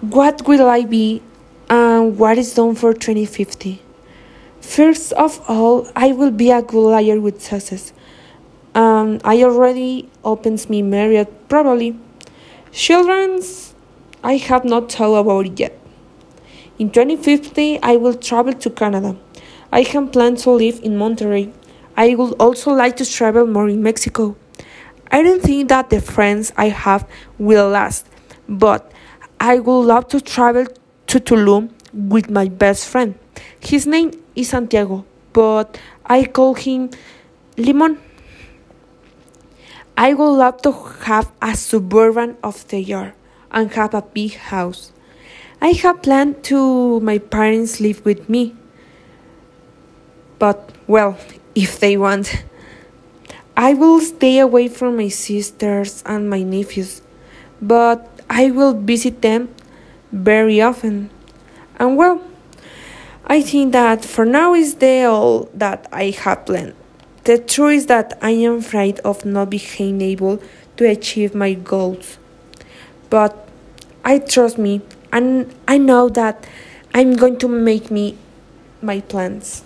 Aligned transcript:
What 0.00 0.48
will 0.48 0.66
I 0.66 0.86
be 0.86 1.20
and 1.68 2.18
what 2.18 2.38
is 2.38 2.54
done 2.54 2.74
for 2.74 2.94
2050? 2.94 3.82
First 4.62 5.12
of 5.12 5.42
all, 5.46 5.90
I 5.94 6.12
will 6.12 6.30
be 6.30 6.50
a 6.50 6.62
good 6.62 6.88
liar 6.88 7.20
with 7.20 7.42
success. 7.42 7.92
Um, 8.74 9.20
I 9.24 9.42
already 9.42 10.08
opens 10.24 10.70
me 10.70 10.80
married, 10.80 11.28
probably. 11.50 11.98
Children's, 12.72 13.74
I 14.24 14.38
have 14.38 14.64
not 14.64 14.90
thought 14.90 15.16
about 15.16 15.44
it 15.44 15.60
yet. 15.60 15.78
In 16.78 16.88
2050, 16.90 17.82
I 17.82 17.96
will 17.96 18.14
travel 18.14 18.54
to 18.54 18.70
Canada. 18.70 19.18
I 19.70 19.84
can 19.84 20.08
plan 20.08 20.36
to 20.36 20.50
live 20.50 20.80
in 20.82 20.92
Monterrey. 20.92 21.52
I 21.94 22.14
would 22.14 22.32
also 22.40 22.72
like 22.72 22.96
to 22.96 23.04
travel 23.04 23.46
more 23.46 23.68
in 23.68 23.82
Mexico. 23.82 24.34
I 25.12 25.22
don't 25.22 25.42
think 25.42 25.68
that 25.68 25.90
the 25.90 26.00
friends 26.00 26.54
I 26.56 26.70
have 26.70 27.06
will 27.36 27.68
last, 27.68 28.06
but 28.48 28.90
I 29.40 29.58
would 29.58 29.80
love 29.86 30.06
to 30.08 30.20
travel 30.20 30.66
to 31.06 31.18
Tulum 31.18 31.70
with 31.94 32.28
my 32.28 32.48
best 32.48 32.86
friend. 32.86 33.14
His 33.58 33.86
name 33.86 34.12
is 34.36 34.50
Santiago, 34.50 35.06
but 35.32 35.80
I 36.04 36.24
call 36.24 36.54
him 36.54 36.90
Limon. 37.56 37.98
I 39.96 40.12
would 40.12 40.36
love 40.36 40.60
to 40.62 40.72
have 41.04 41.32
a 41.40 41.56
suburban 41.56 42.36
of 42.42 42.68
the 42.68 42.80
year 42.80 43.14
and 43.50 43.72
have 43.72 43.94
a 43.94 44.02
big 44.02 44.34
house. 44.34 44.92
I 45.62 45.68
have 45.68 46.02
planned 46.02 46.44
to 46.44 47.00
my 47.00 47.18
parents 47.18 47.80
live 47.80 48.04
with 48.04 48.28
me. 48.28 48.54
But 50.38 50.70
well, 50.86 51.16
if 51.54 51.80
they 51.80 51.96
want. 51.96 52.44
I 53.56 53.74
will 53.74 54.00
stay 54.00 54.38
away 54.38 54.68
from 54.68 54.96
my 54.96 55.08
sisters 55.08 56.02
and 56.06 56.30
my 56.30 56.42
nephews, 56.42 57.02
but 57.60 58.08
I 58.28 58.50
will 58.50 58.74
visit 58.74 59.22
them 59.22 59.54
very 60.12 60.60
often. 60.60 61.10
And 61.78 61.96
well, 61.96 62.22
I 63.26 63.42
think 63.42 63.72
that 63.72 64.04
for 64.04 64.24
now 64.24 64.54
is 64.54 64.76
the 64.76 65.04
all 65.04 65.48
that 65.54 65.86
I 65.92 66.10
have 66.10 66.46
planned. 66.46 66.74
The 67.24 67.38
truth 67.38 67.74
is 67.74 67.86
that 67.86 68.18
I 68.22 68.30
am 68.30 68.58
afraid 68.58 68.98
of 69.00 69.24
not 69.24 69.50
being 69.50 70.00
able 70.00 70.42
to 70.76 70.88
achieve 70.88 71.34
my 71.34 71.54
goals. 71.54 72.18
But 73.10 73.48
I 74.04 74.18
trust 74.18 74.58
me 74.58 74.80
and 75.12 75.54
I 75.68 75.78
know 75.78 76.08
that 76.08 76.46
I'm 76.94 77.14
going 77.14 77.38
to 77.38 77.48
make 77.48 77.90
me 77.90 78.16
my 78.80 79.00
plans. 79.00 79.62